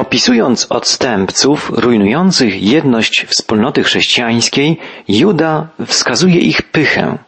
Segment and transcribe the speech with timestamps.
[0.00, 7.18] Opisując odstępców rujnujących jedność wspólnoty chrześcijańskiej, Juda wskazuje ich pychę,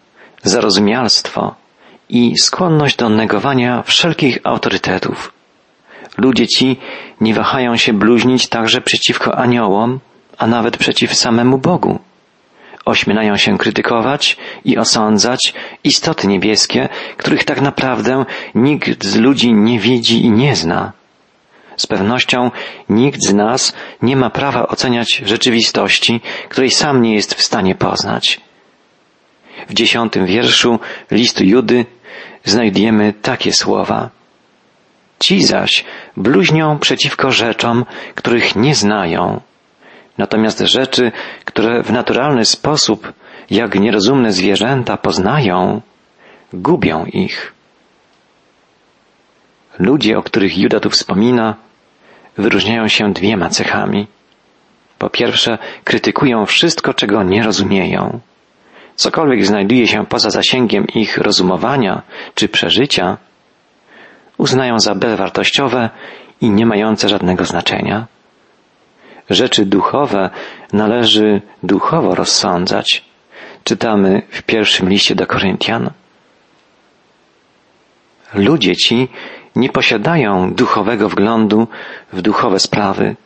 [0.43, 1.55] zarozumialstwo
[2.09, 5.33] i skłonność do negowania wszelkich autorytetów.
[6.19, 6.77] Ludzie ci
[7.21, 10.01] nie wahają się bluźnić także przeciwko aniołom,
[10.39, 11.99] a nawet przeciw samemu Bogu.
[12.85, 15.55] Ośmielają się krytykować i osądzać
[15.85, 21.02] istoty niebieskie, których tak naprawdę nikt z ludzi nie widzi i nie zna.
[21.77, 22.51] Z pewnością
[22.89, 28.41] nikt z nas nie ma prawa oceniać rzeczywistości, której sam nie jest w stanie poznać.
[29.69, 31.87] W dziesiątym wierszu listu Judy
[32.45, 34.11] znajdujemy takie słowa.
[35.19, 35.85] Ci zaś
[36.17, 37.85] bluźnią przeciwko rzeczom,
[38.15, 39.41] których nie znają.
[40.19, 41.13] Natomiast rzeczy,
[41.45, 43.13] które w naturalny sposób,
[43.51, 45.81] jak nierozumne zwierzęta poznają,
[46.53, 47.53] gubią ich.
[49.79, 51.55] Ludzie, o których Juda tu wspomina,
[52.39, 54.07] wyróżniają się dwiema cechami.
[54.99, 58.21] Po pierwsze, krytykują wszystko, czego nie rozumieją.
[58.95, 62.03] Cokolwiek znajduje się poza zasięgiem ich rozumowania
[62.35, 63.17] czy przeżycia,
[64.39, 65.91] uznają za bezwartościowe
[66.41, 68.07] i nie mające żadnego znaczenia.
[69.31, 70.31] Rzeczy duchowe
[70.73, 73.05] należy duchowo rozsądzać.
[73.65, 75.91] Czytamy w pierwszym liście do Koryntian.
[78.35, 79.09] Ludzie ci
[79.57, 81.69] nie posiadają duchowego wglądu
[82.13, 83.17] w duchowe sprawy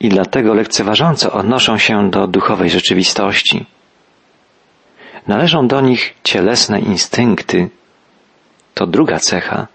[0.00, 3.66] i dlatego lekceważąco odnoszą się do duchowej rzeczywistości.
[5.26, 7.68] Należą do nich cielesne instynkty.
[8.74, 9.66] To druga cecha.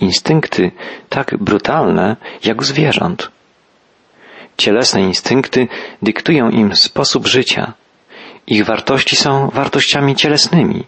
[0.00, 0.70] Instynkty
[1.08, 3.30] tak brutalne jak u zwierząt.
[4.56, 5.68] Cielesne instynkty
[6.02, 7.72] dyktują im sposób życia.
[8.46, 10.84] Ich wartości są wartościami cielesnymi.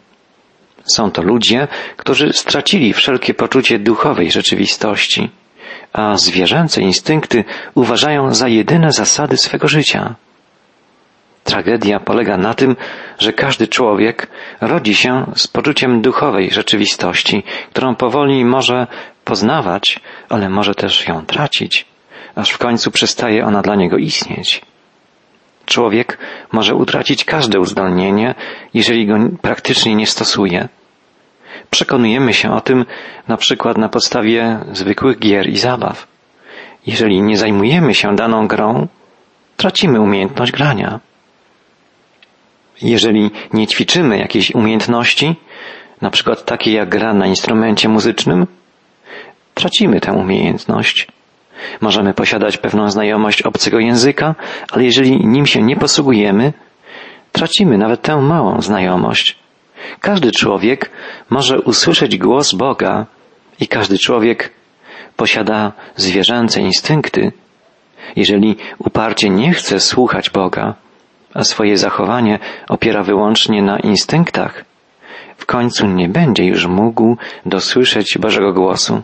[0.89, 5.31] Są to ludzie, którzy stracili wszelkie poczucie duchowej rzeczywistości,
[5.93, 7.45] a zwierzęce instynkty
[7.75, 10.15] uważają za jedyne zasady swego życia.
[11.45, 12.77] Tragedia polega na tym,
[13.19, 14.27] że każdy człowiek
[14.61, 18.87] rodzi się z poczuciem duchowej rzeczywistości, którą powoli może
[19.25, 21.87] poznawać, ale może też ją tracić,
[22.35, 24.63] aż w końcu przestaje ona dla niego istnieć.
[25.67, 26.19] Człowiek
[26.53, 28.35] może utracić każde uzdolnienie,
[28.75, 30.69] jeżeli go praktycznie nie stosuje.
[31.71, 32.85] Przekonujemy się o tym
[33.29, 36.07] na przykład na podstawie zwykłych gier i zabaw.
[36.87, 38.89] Jeżeli nie zajmujemy się daną grą,
[39.57, 41.01] tracimy umiejętność grania.
[42.83, 45.37] Jeżeli nie ćwiczymy jakiejś umiejętności,
[46.01, 48.47] na przykład takiej jak gra na instrumencie muzycznym,
[49.55, 51.09] tracimy tę umiejętność.
[51.81, 54.35] Możemy posiadać pewną znajomość obcego języka,
[54.73, 56.53] ale jeżeli nim się nie posługujemy,
[57.33, 59.37] tracimy nawet tę małą znajomość.
[60.01, 60.91] Każdy człowiek
[61.31, 63.07] może usłyszeć głos Boga
[63.61, 64.51] i każdy człowiek
[65.17, 67.33] posiada zwierzęce instynkty.
[68.17, 70.75] Jeżeli uparcie nie chce słuchać Boga,
[71.35, 72.39] a swoje zachowanie
[72.69, 74.65] opiera wyłącznie na instynktach,
[75.37, 79.03] w końcu nie będzie już mógł dosłyszeć Bożego głosu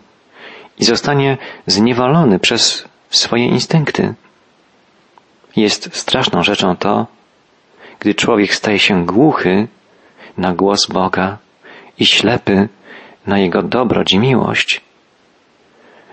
[0.79, 4.15] i zostanie zniewolony przez swoje instynkty.
[5.57, 7.07] Jest straszną rzeczą to,
[8.01, 9.69] gdy człowiek staje się głuchy
[10.37, 11.39] na głos Boga
[11.99, 12.69] i ślepy
[13.27, 14.81] na Jego dobroć i miłość.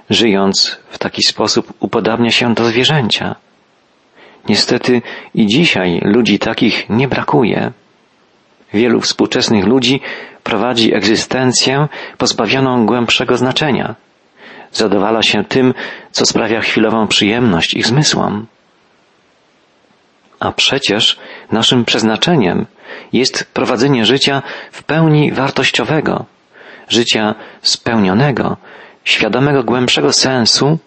[0.10, 3.36] Żyjąc w taki sposób upodabnia się do zwierzęcia.
[4.50, 5.02] Niestety
[5.34, 7.72] i dzisiaj ludzi takich nie brakuje.
[8.74, 10.02] Wielu współczesnych ludzi
[10.44, 13.96] prowadzi egzystencję pozbawioną głębszego znaczenia.
[14.72, 15.74] Zadowala się tym,
[16.12, 18.46] co sprawia chwilową przyjemność ich zmysłom.
[20.40, 21.20] A przecież
[21.52, 22.66] naszym przeznaczeniem
[23.14, 24.42] jest prowadzenie życia
[24.72, 26.26] w pełni wartościowego,
[26.90, 28.58] życia spełnionego,
[29.04, 30.80] świadomego głębszego sensu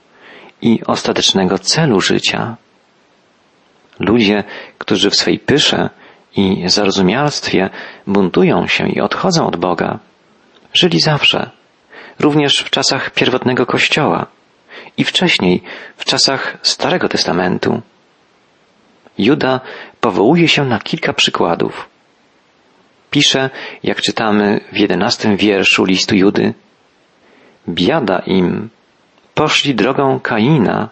[0.63, 2.57] i ostatecznego celu życia.
[4.01, 4.45] Ludzie,
[4.79, 5.91] którzy w swej pysze
[6.37, 7.71] i zarozumialstwie
[8.07, 9.99] buntują się i odchodzą od Boga,
[10.73, 11.51] żyli zawsze,
[12.21, 14.27] również w czasach pierwotnego Kościoła
[14.97, 15.63] i wcześniej
[15.97, 17.83] w czasach Starego Testamentu.
[19.19, 19.61] Juda
[20.05, 21.89] powołuje się na kilka przykładów.
[23.11, 23.51] Pisze,
[23.83, 26.55] jak czytamy w jedenastym wierszu listu Judy,
[27.69, 28.69] Biada im,
[29.35, 30.89] poszli drogą Kaina,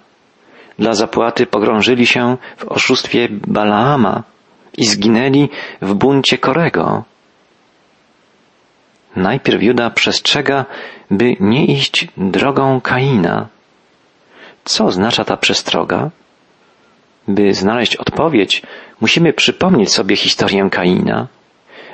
[0.78, 4.22] dla zapłaty pogrążyli się w oszustwie Balaama
[4.76, 5.48] i zginęli
[5.82, 7.04] w buncie Korego.
[9.16, 10.64] Najpierw Juda przestrzega,
[11.10, 13.48] by nie iść drogą Kaina.
[14.64, 16.10] Co oznacza ta przestroga?
[17.28, 18.62] By znaleźć odpowiedź,
[19.02, 21.26] musimy przypomnieć sobie historię Kaina.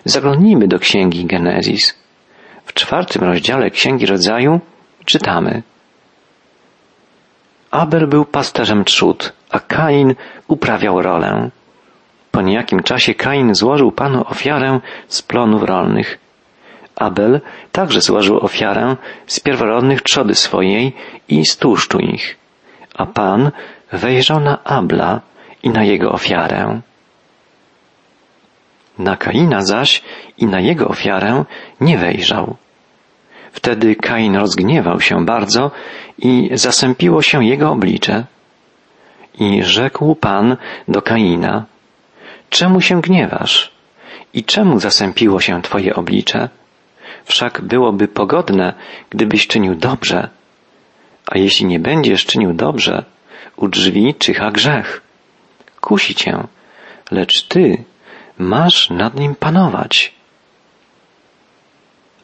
[0.04, 1.94] Zaglądnijmy do księgi Genezis.
[2.64, 4.60] W czwartym rozdziale księgi rodzaju
[5.04, 5.62] czytamy.
[7.70, 10.14] Abel był pasterzem trzód, a Kain
[10.48, 11.50] uprawiał rolę.
[12.30, 16.18] Po niejakim czasie Kain złożył Panu ofiarę z plonów rolnych.
[16.96, 17.40] Abel
[17.72, 18.96] także złożył ofiarę
[19.26, 20.92] z pierworodnych trzody swojej
[21.28, 22.36] i z tłuszczu ich.
[22.94, 23.50] A Pan
[23.92, 25.20] wejrzał na Abla
[25.62, 26.80] i na jego ofiarę.
[28.98, 30.02] Na Kaina zaś
[30.38, 31.44] i na jego ofiarę
[31.80, 32.56] nie wejrzał.
[33.52, 35.70] Wtedy Kain rozgniewał się bardzo
[36.18, 38.24] i zasępiło się jego oblicze.
[39.38, 40.56] I rzekł Pan
[40.88, 41.64] do Kaina,
[42.50, 43.70] czemu się gniewasz?
[44.34, 46.48] I czemu zasępiło się Twoje oblicze?
[47.24, 48.72] Wszak byłoby pogodne,
[49.10, 50.28] gdybyś czynił dobrze.
[51.26, 53.04] A jeśli nie będziesz czynił dobrze,
[53.56, 55.02] u drzwi czyha grzech.
[55.80, 56.44] Kusi cię,
[57.10, 57.84] lecz ty
[58.38, 60.14] masz nad nim panować.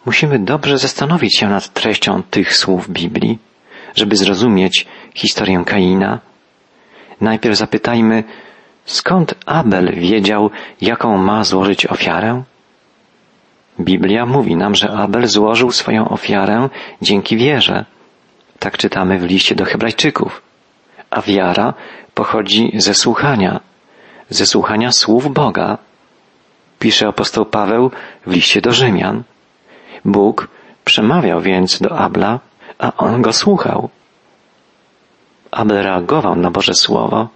[0.07, 3.39] Musimy dobrze zastanowić się nad treścią tych słów Biblii,
[3.95, 6.21] żeby zrozumieć historię Kaina.
[7.21, 8.25] Najpierw zapytajmy,
[8.85, 10.51] skąd Abel wiedział,
[10.81, 12.43] jaką ma złożyć ofiarę?
[13.81, 16.69] Biblia mówi nam, że Abel złożył swoją ofiarę
[17.03, 17.85] dzięki wierze.
[18.59, 20.43] Tak czytamy w liście do Hebrajczyków.
[21.11, 21.75] A wiara
[22.15, 23.61] pochodzi ze słuchania,
[24.31, 25.79] ze słuchania słów Boga.
[26.85, 27.91] Pisze apostoł Paweł
[28.27, 29.23] w liście do Rzymian.
[30.05, 30.49] Bóg
[30.85, 32.41] przemawiał więc do Abla,
[32.79, 33.89] a on go słuchał.
[35.51, 37.29] Abel reagował na Boże Słowo.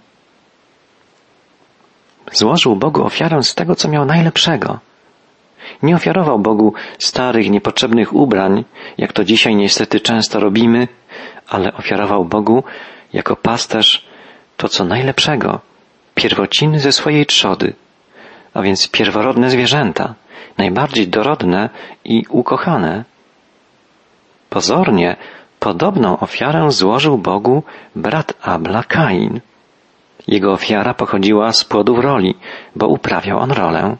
[2.31, 4.79] Złożył Bogu ofiarę z tego, co miał najlepszego.
[5.83, 8.65] Nie ofiarował Bogu starych, niepotrzebnych ubrań,
[8.97, 10.87] jak to dzisiaj niestety często robimy,
[11.47, 12.63] ale ofiarował Bogu
[13.13, 14.05] jako pasterz
[14.57, 15.59] to, co najlepszego,
[16.15, 17.73] pierwociny ze swojej trzody,
[18.53, 20.13] a więc pierworodne zwierzęta,
[20.57, 21.69] najbardziej dorodne
[22.05, 23.03] i ukochane.
[24.49, 25.15] Pozornie
[25.59, 27.63] podobną ofiarę złożył Bogu
[27.95, 29.41] brat Abla Kain.
[30.27, 32.35] Jego ofiara pochodziła z płodów roli,
[32.75, 33.95] bo uprawiał on rolę.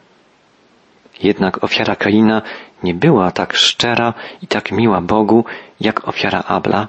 [1.23, 2.41] Jednak ofiara Kaina
[2.83, 5.45] nie była tak szczera i tak miła Bogu,
[5.79, 6.87] jak ofiara Abla.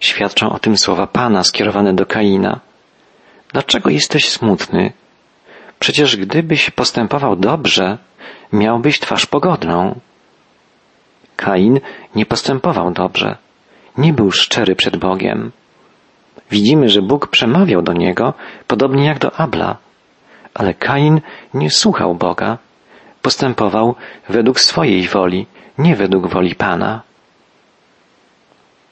[0.00, 2.60] Świadczą o tym słowa Pana skierowane do Kaina.
[3.52, 4.92] Dlaczego jesteś smutny?
[5.82, 7.98] Przecież gdybyś postępował dobrze,
[8.52, 10.00] miałbyś twarz pogodną.
[11.36, 11.80] Kain
[12.14, 13.36] nie postępował dobrze.
[13.98, 15.52] Nie był szczery przed Bogiem.
[16.50, 18.34] Widzimy, że Bóg przemawiał do niego,
[18.66, 19.76] podobnie jak do Abla.
[20.54, 21.20] Ale Kain
[21.54, 22.58] nie słuchał Boga.
[23.22, 23.94] Postępował
[24.28, 25.46] według swojej woli,
[25.78, 27.02] nie według woli Pana.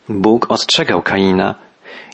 [0.09, 1.55] Bóg ostrzegał Kaina,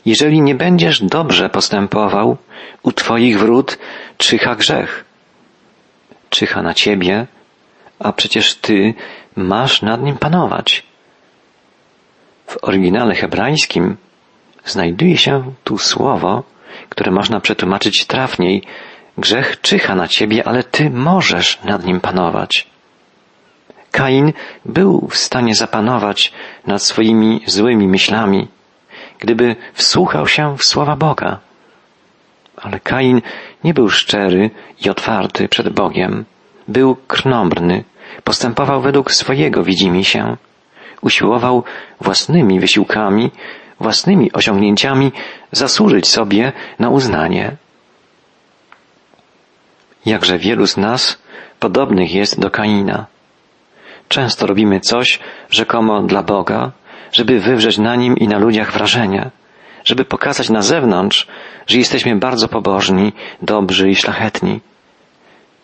[0.07, 2.37] jeżeli nie będziesz dobrze postępował,
[2.83, 3.77] u Twoich wrót
[4.17, 5.05] czyha grzech.
[6.29, 7.27] Czyha na Ciebie,
[7.99, 8.93] a przecież Ty
[9.35, 10.83] masz nad nim panować.
[12.47, 13.97] W oryginale hebrajskim
[14.65, 16.43] znajduje się tu słowo,
[16.89, 18.63] które można przetłumaczyć trafniej.
[19.17, 22.67] Grzech czyha na Ciebie, ale Ty możesz nad nim panować.
[23.91, 24.33] Kain
[24.65, 26.33] był w stanie zapanować
[26.67, 28.47] nad swoimi złymi myślami,
[29.19, 31.39] gdyby wsłuchał się w słowa Boga.
[32.57, 33.21] Ale Kain
[33.63, 34.49] nie był szczery
[34.85, 36.25] i otwarty przed Bogiem.
[36.67, 37.83] Był krnąbrny,
[38.23, 40.37] postępował według swojego widzimy się.
[41.01, 41.63] Usiłował
[42.01, 43.31] własnymi wysiłkami,
[43.79, 45.11] własnymi osiągnięciami
[45.51, 47.55] zasłużyć sobie na uznanie.
[50.05, 51.21] Jakże wielu z nas
[51.59, 53.05] podobnych jest do Kaina.
[54.07, 55.19] Często robimy coś
[55.49, 56.71] rzekomo dla Boga,
[57.17, 59.31] żeby wywrzeć na nim i na ludziach wrażenie,
[59.85, 61.27] żeby pokazać na zewnątrz,
[61.67, 64.59] że jesteśmy bardzo pobożni, dobrzy i szlachetni.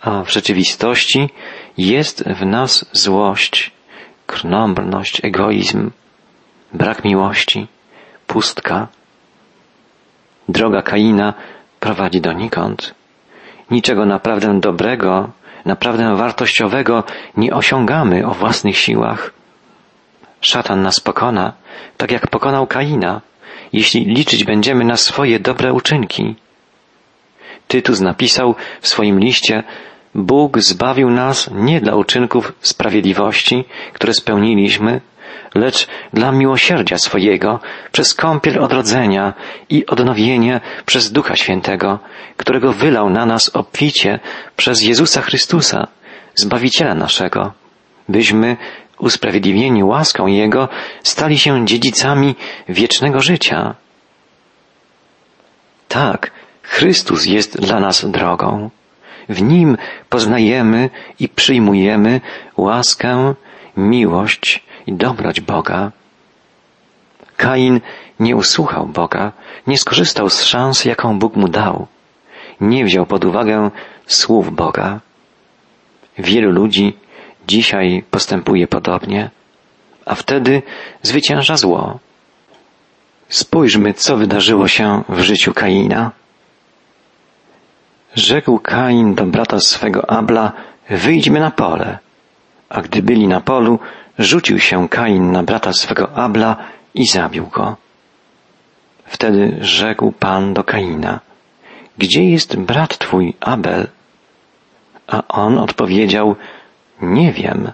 [0.01, 1.29] A w rzeczywistości
[1.77, 3.71] jest w nas złość,
[4.27, 5.91] krnąbrność, egoizm,
[6.73, 7.67] brak miłości,
[8.27, 8.87] pustka.
[10.49, 11.33] Droga Kaina
[11.79, 12.95] prowadzi donikąd.
[13.71, 15.29] Niczego naprawdę dobrego
[15.65, 17.03] naprawdę wartościowego
[17.37, 19.42] nie osiągamy o własnych siłach.
[20.43, 21.53] Szatan nas pokona,
[21.97, 23.21] tak jak pokonał Kaina,
[23.73, 26.35] jeśli liczyć będziemy na swoje dobre uczynki.
[27.67, 29.63] Tytus napisał w swoim liście,
[30.15, 35.01] Bóg zbawił nas nie dla uczynków sprawiedliwości, które spełniliśmy,
[35.55, 37.59] lecz dla miłosierdzia swojego,
[37.91, 39.33] przez kąpiel odrodzenia
[39.69, 41.99] i odnowienie przez Ducha Świętego,
[42.37, 44.19] którego wylał na nas obficie
[44.57, 45.87] przez Jezusa Chrystusa,
[46.35, 47.53] Zbawiciela naszego,
[48.09, 48.57] byśmy
[49.03, 50.69] usprawiedliwieni łaską Jego
[51.03, 52.35] stali się dziedzicami
[52.69, 53.75] wiecznego życia.
[55.87, 56.31] Tak,
[56.61, 58.69] Chrystus jest dla nas drogą.
[59.29, 59.77] W Nim
[60.09, 62.21] poznajemy i przyjmujemy
[62.57, 63.33] łaskę,
[63.77, 65.91] miłość i dobroć Boga.
[67.37, 67.81] Kain
[68.19, 69.31] nie usłuchał Boga,
[69.67, 71.87] nie skorzystał z szans, jaką Bóg mu dał.
[72.61, 73.71] Nie wziął pod uwagę
[74.05, 74.99] słów Boga.
[76.17, 76.93] Wielu ludzi
[77.47, 79.29] dzisiaj postępuje podobnie,
[80.05, 80.61] a wtedy
[81.01, 81.99] zwycięża zło.
[83.29, 86.11] Spójrzmy, co wydarzyło się w życiu Kaina.
[88.15, 90.51] Rzekł Kain do brata swego Abla,
[90.89, 91.99] wyjdźmy na pole.
[92.69, 93.79] A gdy byli na polu,
[94.19, 96.57] rzucił się Kain na brata swego Abla
[96.93, 97.75] i zabił go.
[99.05, 101.19] Wtedy rzekł Pan do Kaina,
[101.97, 103.87] gdzie jest brat twój Abel?
[105.07, 106.35] A on odpowiedział,
[107.03, 107.71] nie wiem.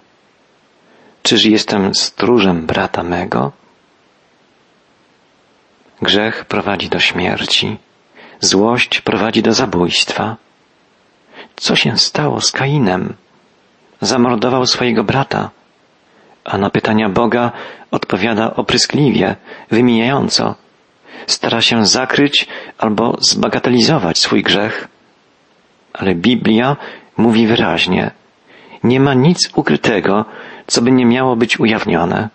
[1.24, 3.52] Czyż jestem stróżem brata mego?
[6.02, 7.78] Grzech prowadzi do śmierci,
[8.40, 10.36] złość prowadzi do zabójstwa.
[11.56, 13.14] Co się stało z Kainem?
[14.02, 15.50] Zamordował swojego brata,
[16.46, 17.52] a na pytania Boga
[17.92, 19.36] odpowiada opryskliwie,
[19.72, 20.56] wymijająco.
[21.28, 24.88] Stara się zakryć albo zbagatelizować swój grzech.
[25.94, 26.78] Ale Biblia
[27.18, 28.12] mówi wyraźnie,
[28.84, 30.26] nie ma nic ukrytego,
[30.68, 32.30] co by nie miało być ujawnione,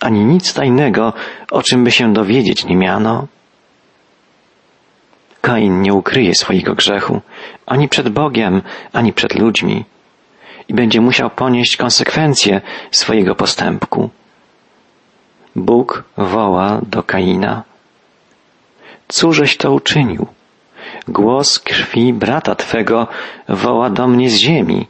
[0.00, 1.12] ani nic tajnego,
[1.50, 3.26] o czym by się dowiedzieć nie miano.
[5.40, 7.20] Kain nie ukryje swojego grzechu
[7.66, 8.62] ani przed Bogiem,
[8.92, 9.84] ani przed ludźmi
[10.68, 14.10] i będzie musiał ponieść konsekwencje swojego postępku.
[15.56, 17.62] Bóg woła do Kaina.
[19.08, 20.26] Cóżeś to uczynił?
[21.08, 23.06] Głos krwi brata Twego
[23.48, 24.86] woła do mnie z ziemi.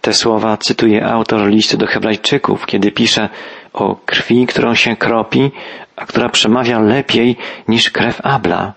[0.00, 3.28] Te słowa cytuje autor listu do Hebrajczyków, kiedy pisze
[3.72, 5.50] o krwi, którą się kropi,
[5.96, 7.36] a która przemawia lepiej
[7.68, 8.72] niż krew Abla.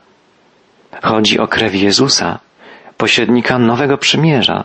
[1.02, 2.40] Chodzi o krew Jezusa,
[2.98, 4.64] pośrednika nowego przymierza,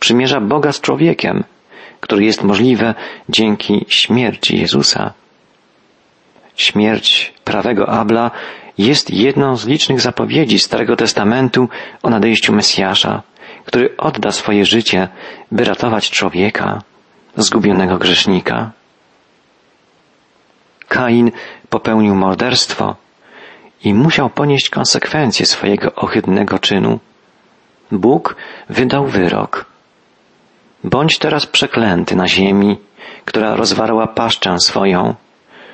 [0.00, 1.44] przymierza Boga z człowiekiem,
[2.00, 2.94] który jest możliwe
[3.28, 5.12] dzięki śmierci Jezusa.
[6.56, 8.30] Śmierć prawego Abla
[8.78, 11.68] jest jedną z licznych zapowiedzi Starego Testamentu
[12.02, 13.22] o nadejściu Mesjasza,
[13.66, 15.08] który odda swoje życie,
[15.52, 16.82] by ratować człowieka,
[17.36, 18.70] zgubionego grzesznika.
[20.88, 21.30] Kain
[21.68, 22.96] popełnił morderstwo
[23.84, 26.98] i musiał ponieść konsekwencje swojego ohydnego czynu.
[27.92, 28.36] Bóg
[28.68, 29.64] wydał wyrok.
[30.84, 32.76] Bądź teraz przeklęty na ziemi,
[33.24, 35.14] która rozwarła paszczę swoją,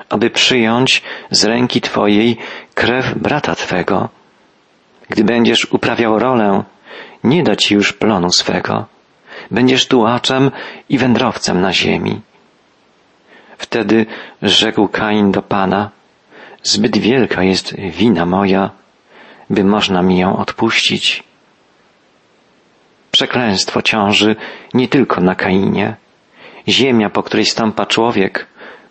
[0.09, 2.37] aby przyjąć z ręki Twojej
[2.75, 4.09] krew brata Twego.
[5.09, 6.65] Gdy będziesz uprawiał rolę,
[7.25, 8.87] nie da Ci już plonu swego.
[9.51, 10.51] Będziesz tułaczem
[10.89, 12.21] i wędrowcem na ziemi.
[13.59, 14.07] Wtedy
[14.43, 15.91] rzekł Kain do Pana,
[16.63, 18.71] zbyt wielka jest wina moja,
[19.51, 21.23] by można mi ją odpuścić.
[23.11, 24.37] Przekleństwo ciąży
[24.75, 25.97] nie tylko na Kainie.
[26.69, 28.47] Ziemia, po której stąpa człowiek,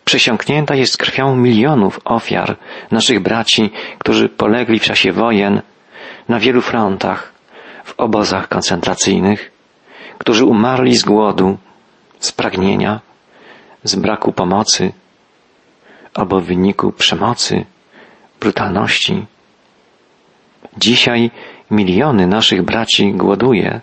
[0.05, 2.57] przesiąknięta jest krwią milionów ofiar
[2.91, 3.69] naszych braci,
[3.99, 5.61] którzy polegli w czasie wojen
[6.29, 7.33] na wielu frontach,
[7.83, 9.51] w obozach koncentracyjnych,
[10.17, 11.57] którzy umarli z głodu,
[12.19, 12.99] z pragnienia,
[13.83, 14.91] z braku pomocy
[16.13, 17.65] albo w wyniku przemocy,
[18.39, 19.25] brutalności.
[20.77, 21.31] Dzisiaj
[21.71, 23.81] miliony naszych braci głoduje,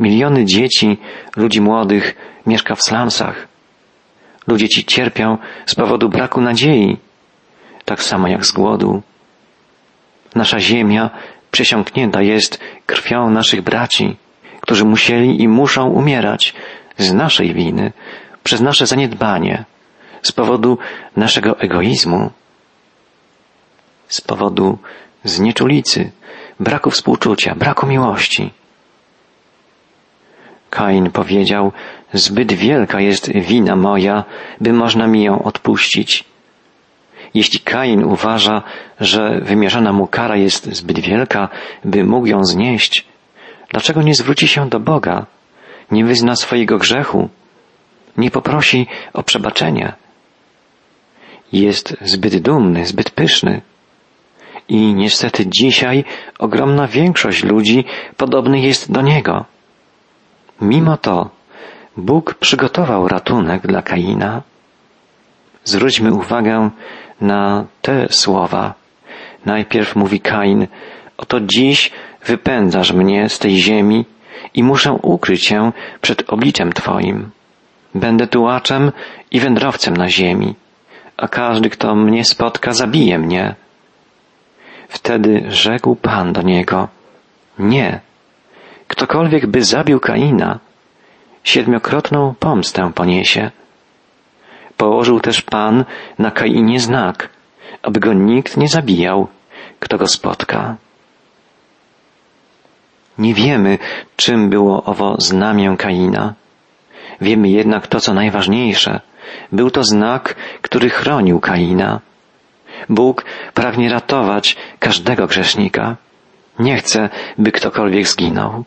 [0.00, 0.98] miliony dzieci,
[1.36, 2.14] ludzi młodych
[2.46, 3.48] mieszka w slumsach.
[4.46, 6.96] Ludzie ci cierpią z powodu braku nadziei,
[7.84, 9.02] tak samo jak z głodu.
[10.34, 11.10] Nasza ziemia
[11.50, 14.16] przesiąknięta jest krwią naszych braci,
[14.60, 16.54] którzy musieli i muszą umierać
[16.96, 17.92] z naszej winy,
[18.44, 19.64] przez nasze zaniedbanie,
[20.22, 20.78] z powodu
[21.16, 22.30] naszego egoizmu,
[24.08, 24.78] z powodu
[25.24, 26.10] znieczulicy,
[26.60, 28.50] braku współczucia, braku miłości.
[30.70, 31.72] Kain powiedział,
[32.12, 34.24] zbyt wielka jest wina moja,
[34.60, 36.24] by można mi ją odpuścić.
[37.34, 38.62] Jeśli Kain uważa,
[39.00, 41.48] że wymierzona mu kara jest zbyt wielka,
[41.84, 43.06] by mógł ją znieść,
[43.70, 45.26] dlaczego nie zwróci się do Boga,
[45.90, 47.28] nie wyzna swojego grzechu,
[48.16, 49.92] nie poprosi o przebaczenie?
[51.52, 53.60] Jest zbyt dumny, zbyt pyszny.
[54.68, 56.04] I niestety dzisiaj
[56.38, 57.84] ogromna większość ludzi
[58.16, 59.44] podobnych jest do niego.
[60.60, 61.30] Mimo to
[61.96, 64.42] Bóg przygotował ratunek dla Kaina.
[65.64, 66.70] Zwróćmy uwagę
[67.20, 68.74] na te słowa.
[69.46, 70.66] Najpierw mówi Kain,
[71.16, 71.90] oto dziś
[72.24, 74.04] wypędzasz mnie z tej ziemi
[74.54, 77.30] i muszę ukryć się przed obliczem Twoim.
[77.94, 78.92] Będę tułaczem
[79.30, 80.54] i wędrowcem na ziemi,
[81.16, 83.54] a każdy, kto mnie spotka, zabije mnie.
[84.88, 86.88] Wtedy rzekł Pan do niego,
[87.58, 88.00] nie,
[88.88, 90.58] ktokolwiek by zabił Kaina,
[91.44, 93.50] siedmiokrotną pomstę poniesie.
[94.78, 95.84] Położył też Pan
[96.18, 97.28] na Kainie znak,
[97.82, 99.26] aby go nikt nie zabijał,
[99.80, 100.76] kto go spotka.
[103.18, 103.78] Nie wiemy,
[104.16, 106.34] czym było owo znamię Kaina.
[107.20, 109.00] Wiemy jednak to, co najważniejsze.
[109.52, 112.00] Był to znak, który chronił Kaina.
[112.88, 115.96] Bóg pragnie ratować każdego grzesznika.
[116.58, 117.08] Nie chce,
[117.38, 118.64] by ktokolwiek zginął.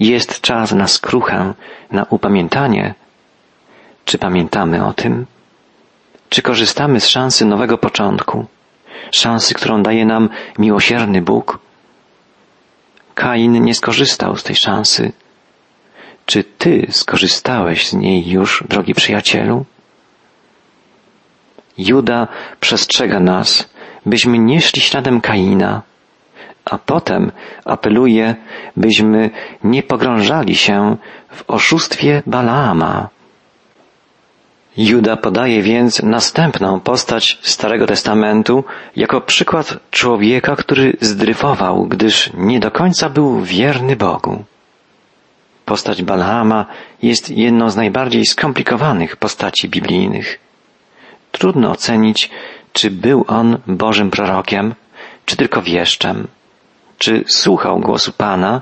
[0.00, 1.54] Jest czas na skruchę,
[1.90, 2.94] na upamiętanie.
[4.12, 5.26] Czy pamiętamy o tym?
[6.28, 8.46] Czy korzystamy z szansy nowego początku?
[9.10, 10.28] Szansy, którą daje nam
[10.58, 11.58] miłosierny Bóg?
[13.14, 15.12] Kain nie skorzystał z tej szansy.
[16.26, 19.64] Czy ty skorzystałeś z niej już, drogi przyjacielu?
[21.78, 22.28] Juda
[22.60, 23.68] przestrzega nas,
[24.06, 25.82] byśmy nie szli śladem Kaina,
[26.64, 27.32] a potem
[27.64, 28.34] apeluje,
[28.76, 29.30] byśmy
[29.64, 30.96] nie pogrążali się
[31.30, 33.08] w oszustwie Balaama.
[34.76, 38.64] Juda podaje więc następną postać Starego Testamentu
[38.96, 44.44] jako przykład człowieka, który zdryfował, gdyż nie do końca był wierny Bogu.
[45.64, 46.66] Postać Balaama
[47.02, 50.38] jest jedną z najbardziej skomplikowanych postaci biblijnych.
[51.32, 52.30] Trudno ocenić,
[52.72, 54.74] czy był on Bożym prorokiem,
[55.26, 56.28] czy tylko wieszczem,
[56.98, 58.60] czy słuchał głosu Pana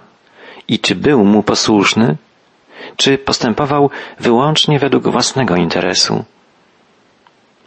[0.69, 2.17] i czy był mu posłuszny,
[2.97, 6.25] czy postępował wyłącznie według własnego interesu.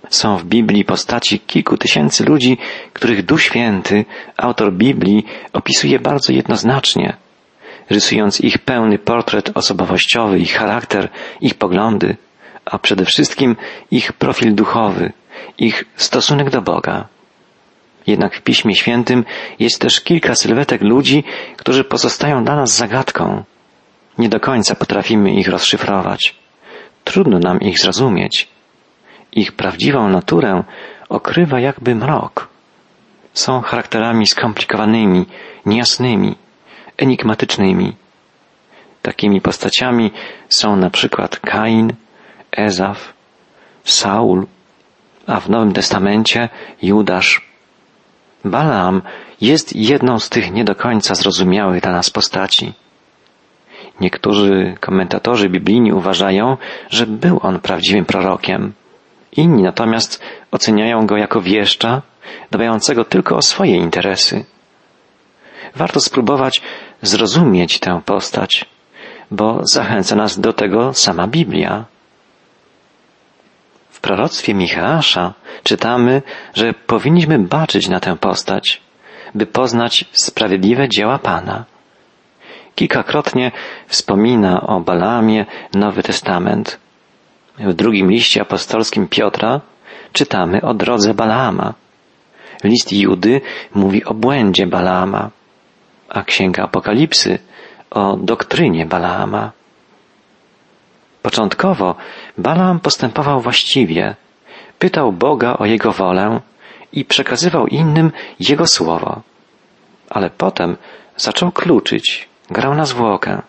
[0.10, 2.58] Są w Biblii postaci kilku tysięcy ludzi,
[2.93, 4.05] których Duch Święty,
[4.38, 7.17] autor Biblii, opisuje bardzo jednoznacznie,
[7.89, 11.10] rysując ich pełny portret osobowościowy, ich charakter,
[11.41, 12.17] ich poglądy,
[12.65, 13.55] a przede wszystkim
[13.91, 15.13] ich profil duchowy,
[15.58, 17.08] ich stosunek do Boga.
[18.08, 19.25] Jednak w Piśmie Świętym
[19.60, 21.24] jest też kilka sylwetek ludzi,
[21.58, 23.43] którzy pozostają dla nas zagadką.
[24.17, 26.36] Nie do końca potrafimy ich rozszyfrować.
[27.03, 28.48] Trudno nam ich zrozumieć.
[29.32, 30.63] Ich prawdziwą naturę
[31.10, 32.48] okrywa jakby mrok.
[33.34, 35.25] Są charakterami skomplikowanymi,
[35.65, 36.36] niejasnymi,
[36.98, 37.95] enigmatycznymi.
[39.02, 40.12] Takimi postaciami
[40.49, 41.93] są na przykład Kain,
[42.52, 43.13] Ezaf,
[43.84, 44.47] Saul,
[45.28, 46.49] a w Nowym Testamencie
[46.82, 47.41] Judasz.
[48.45, 49.02] Balaam
[49.41, 52.73] jest jedną z tych nie do końca zrozumiałych dla nas postaci.
[54.01, 56.58] Niektórzy komentatorzy biblijni uważają,
[56.89, 58.73] że był on prawdziwym prorokiem.
[59.32, 62.01] Inni natomiast oceniają go jako wieszcza,
[62.51, 64.45] dbającego tylko o swoje interesy.
[65.75, 66.62] Warto spróbować
[67.01, 68.65] zrozumieć tę postać,
[69.32, 71.86] bo zachęca nas do tego sama Biblia.
[73.89, 76.21] W proroctwie Micheasza czytamy,
[76.53, 78.82] że powinniśmy baczyć na tę postać,
[79.36, 81.65] by poznać sprawiedliwe dzieła Pana.
[82.76, 83.52] Kilkakrotnie
[83.88, 86.80] wspomina o Balaamie Nowy Testament.
[87.60, 89.62] W drugim liście apostolskim Piotra
[90.14, 91.74] czytamy o drodze Balaama.
[92.64, 93.42] List Judy
[93.76, 95.30] mówi o błędzie Balaama,
[96.10, 97.40] a Księga Apokalipsy
[97.92, 99.52] o doktrynie Balaama.
[101.22, 101.96] Początkowo
[102.38, 104.16] Balaam postępował właściwie,
[104.80, 106.40] pytał Boga o jego wolę
[106.94, 109.22] i przekazywał innym jego słowo.
[110.10, 110.78] Ale potem
[111.18, 113.42] zaczął kluczyć, grał na zwłokę,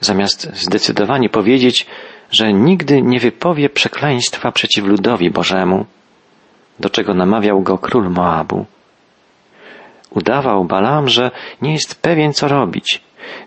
[0.00, 1.86] zamiast zdecydowanie powiedzieć,
[2.30, 5.86] że nigdy nie wypowie przekleństwa przeciw ludowi Bożemu,
[6.80, 8.66] do czego namawiał go król Moabu.
[10.10, 11.30] Udawał Balaam, że
[11.62, 13.00] nie jest pewien, co robić.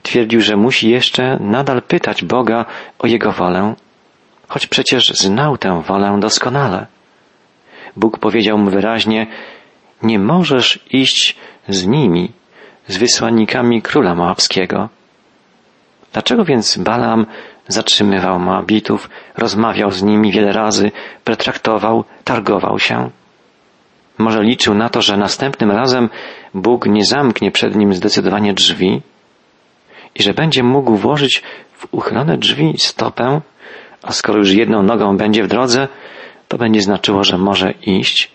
[0.03, 2.65] Twierdził, że musi jeszcze nadal pytać Boga
[2.99, 3.73] o jego wolę,
[4.47, 6.87] choć przecież znał tę wolę doskonale.
[7.95, 9.27] Bóg powiedział mu wyraźnie,
[10.03, 11.35] nie możesz iść
[11.67, 12.31] z nimi,
[12.87, 14.89] z wysłannikami króla Moabskiego.
[16.13, 17.25] Dlaczego więc Balaam
[17.67, 20.91] zatrzymywał Moabitów, rozmawiał z nimi wiele razy,
[21.23, 23.09] pretraktował, targował się?
[24.17, 26.09] Może liczył na to, że następnym razem
[26.53, 29.01] Bóg nie zamknie przed nim zdecydowanie drzwi
[30.15, 31.43] i że będzie mógł włożyć
[31.77, 33.41] w uchylone drzwi stopę,
[34.03, 35.87] a skoro już jedną nogą będzie w drodze,
[36.47, 38.31] to będzie znaczyło, że może iść,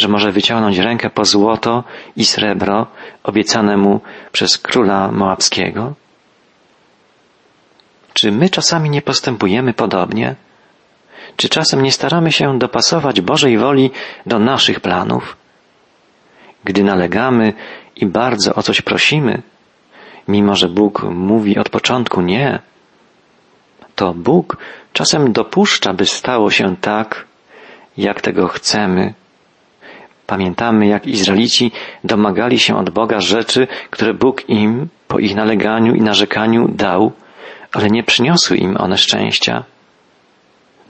[0.00, 1.84] że może wyciągnąć rękę po złoto
[2.16, 2.86] i srebro
[3.22, 4.00] obiecane mu
[4.32, 5.94] przez króla moabskiego?
[8.12, 10.34] Czy my czasami nie postępujemy podobnie?
[11.36, 13.90] Czy czasem nie staramy się dopasować Bożej woli
[14.26, 15.36] do naszych planów?
[16.64, 17.52] Gdy nalegamy
[17.96, 19.42] i bardzo o coś prosimy,
[20.28, 22.58] mimo że Bóg mówi od początku nie,
[23.94, 24.56] to Bóg
[24.92, 27.26] czasem dopuszcza, by stało się tak,
[27.96, 29.14] jak tego chcemy.
[30.30, 31.72] Pamiętamy, jak Izraelici
[32.04, 37.12] domagali się od Boga rzeczy, które Bóg im, po ich naleganiu i narzekaniu, dał,
[37.72, 39.64] ale nie przyniosły im one szczęścia.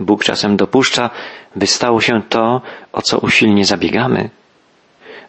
[0.00, 1.10] Bóg czasem dopuszcza,
[1.56, 4.30] by stało się to, o co usilnie zabiegamy.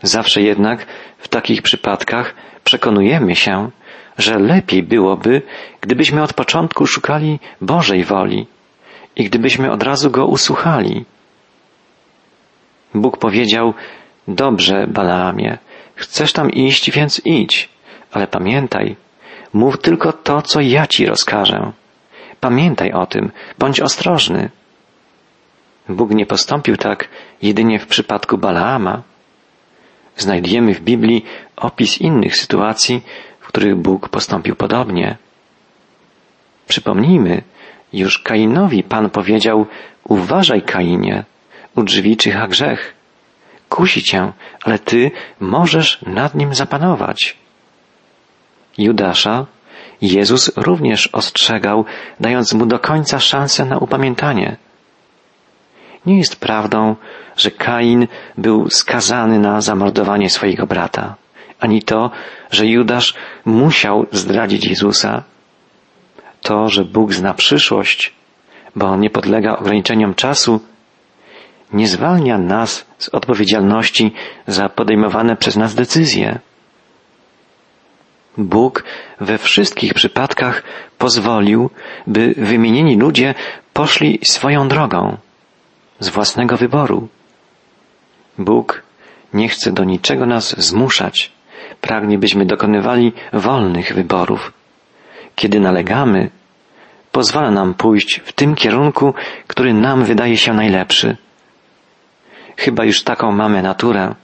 [0.01, 0.85] Zawsze jednak
[1.17, 3.69] w takich przypadkach przekonujemy się,
[4.17, 5.41] że lepiej byłoby,
[5.81, 8.47] gdybyśmy od początku szukali Bożej woli
[9.15, 11.05] i gdybyśmy od razu go usłuchali.
[12.93, 13.73] Bóg powiedział,
[14.35, 15.57] dobrze, Balaamie,
[15.95, 17.69] chcesz tam iść, więc idź,
[18.11, 18.95] ale pamiętaj,
[19.53, 21.71] mów tylko to, co ja ci rozkażę.
[22.39, 24.49] Pamiętaj o tym, bądź ostrożny.
[25.89, 27.09] Bóg nie postąpił tak
[27.41, 29.01] jedynie w przypadku Balaama.
[30.17, 31.25] Znajdujemy w Biblii
[31.57, 33.01] opis innych sytuacji,
[33.39, 35.17] w których Bóg postąpił podobnie.
[36.67, 37.41] Przypomnijmy,
[37.93, 39.65] już Kainowi Pan powiedział,
[40.03, 41.23] uważaj Kainie,
[41.75, 43.00] u drzwi czyha grzech.
[43.71, 47.37] Kusi cię, ale ty możesz nad nim zapanować.
[48.77, 49.45] Judasza
[50.01, 51.85] Jezus również ostrzegał,
[52.19, 54.57] dając mu do końca szansę na upamiętanie.
[56.05, 56.95] Nie jest prawdą,
[57.37, 58.07] że Kain
[58.37, 61.15] był skazany na zamordowanie swojego brata,
[61.59, 62.11] ani to,
[62.51, 63.13] że Judasz
[63.45, 65.23] musiał zdradzić Jezusa.
[66.41, 68.13] To, że Bóg zna przyszłość,
[68.75, 70.59] bo nie podlega ograniczeniom czasu,
[71.73, 74.13] nie zwalnia nas z odpowiedzialności
[74.47, 76.39] za podejmowane przez nas decyzje.
[78.37, 78.83] Bóg
[79.19, 80.63] we wszystkich przypadkach
[80.97, 81.69] pozwolił,
[82.07, 83.33] by wymienieni ludzie
[83.73, 85.17] poszli swoją drogą,
[85.99, 87.07] z własnego wyboru.
[88.37, 88.83] Bóg
[89.33, 91.31] nie chce do niczego nas zmuszać,
[91.81, 94.53] pragnie, byśmy dokonywali wolnych wyborów.
[95.35, 96.29] Kiedy nalegamy,
[97.11, 99.13] pozwala nam pójść w tym kierunku,
[99.47, 101.17] który nam wydaje się najlepszy.
[102.57, 104.15] Chyba już taką mamy naturę,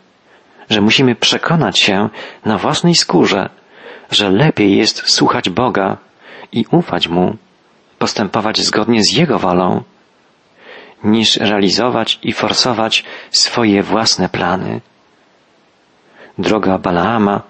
[0.70, 2.10] że musimy przekonać się
[2.46, 3.50] na własnej skórze,
[4.12, 5.98] że lepiej jest słuchać Boga
[6.52, 7.36] i ufać Mu,
[8.00, 9.84] postępować zgodnie z Jego wolą,
[11.04, 14.82] niż realizować i forsować swoje własne plany.
[16.38, 17.42] Droga Balaama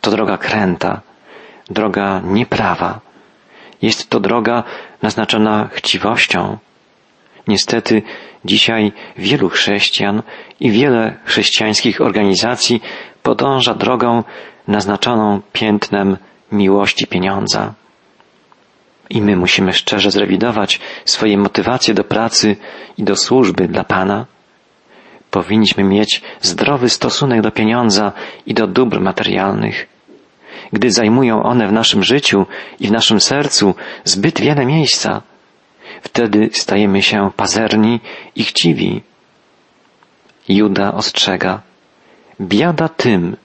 [0.00, 1.00] to droga kręta,
[1.70, 3.00] droga nieprawa.
[3.82, 4.62] Jest to droga
[5.02, 6.58] naznaczona chciwością.
[7.46, 8.02] Niestety
[8.44, 10.22] dzisiaj wielu chrześcijan
[10.60, 12.82] i wiele chrześcijańskich organizacji
[13.22, 14.24] podąża drogą
[14.68, 16.16] naznaczoną piętnem
[16.52, 17.74] miłości pieniądza.
[19.10, 22.56] I my musimy szczerze zrewidować swoje motywacje do pracy
[22.98, 24.26] i do służby dla Pana.
[25.30, 28.12] Powinniśmy mieć zdrowy stosunek do pieniądza
[28.46, 29.86] i do dóbr materialnych.
[30.72, 32.46] Gdy zajmują one w naszym życiu
[32.80, 35.22] i w naszym sercu zbyt wiele miejsca,
[36.02, 38.00] wtedy stajemy się pazerni
[38.36, 39.02] i chciwi.
[40.48, 41.60] Juda ostrzega,
[42.40, 43.36] biada tym,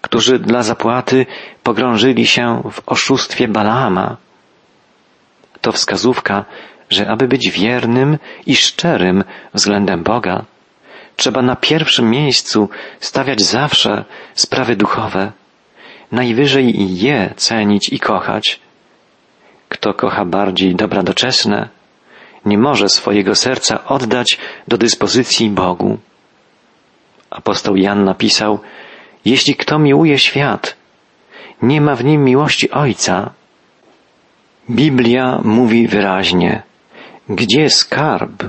[0.00, 1.26] którzy dla zapłaty
[1.62, 4.16] pogrążyli się w oszustwie Balaama.
[5.60, 6.44] To wskazówka,
[6.90, 10.44] że aby być wiernym i szczerym względem Boga,
[11.16, 12.68] trzeba na pierwszym miejscu
[13.00, 14.04] stawiać zawsze
[14.34, 15.32] sprawy duchowe,
[16.12, 18.60] najwyżej je cenić i kochać.
[19.68, 21.68] Kto kocha bardziej dobra doczesne,
[22.44, 25.98] nie może swojego serca oddać do dyspozycji Bogu.
[27.30, 28.60] Apostoł Jan napisał,
[29.24, 30.76] jeśli kto miłuje świat,
[31.62, 33.30] nie ma w nim miłości Ojca.
[34.70, 36.62] Biblia mówi wyraźnie,
[37.28, 38.44] gdzie skarb,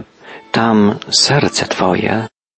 [0.51, 2.27] tam serce Twoje.